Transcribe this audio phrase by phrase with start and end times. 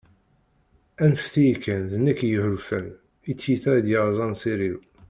[1.05, 2.87] anfet-iyi kan, d nekk i yeḥulfan,
[3.31, 4.77] i tyita i d-yerzan s iri-w